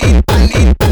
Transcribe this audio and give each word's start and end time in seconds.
Himpun. 0.00 0.87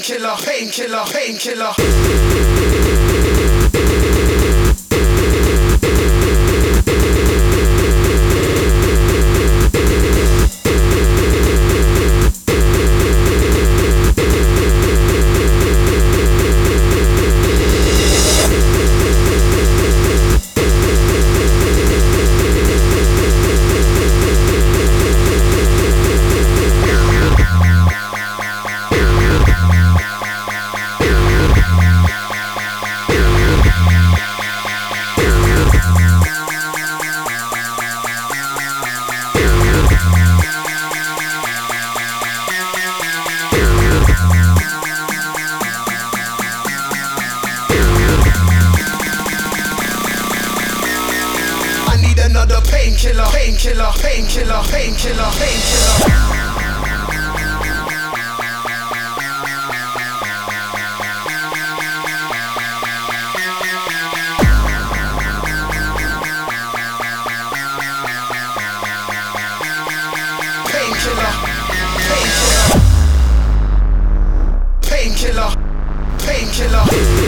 painkiller, 0.00 0.36
painkiller, 0.44 1.04
painkiller. 1.12 3.19
another 52.42 52.60
painkiller, 52.70 53.24
painkiller, 53.32 53.92
painkiller, 54.00 54.62
painkiller, 54.70 55.30
painkiller. 55.38 56.30
Painkiller, 74.88 75.50
painkiller, 76.26 76.84
painkiller. 76.86 77.19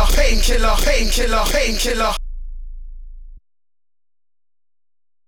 killer, 0.00 0.16
pain 0.16 0.40
killer, 0.40 0.76
pain 0.84 1.10
killer, 1.10 1.44
pain 1.52 1.76
killer. 1.76 2.19